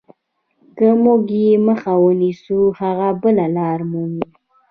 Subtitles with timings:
[0.77, 4.27] که موږ یې مخه ونیسو هغه بله لار مومي.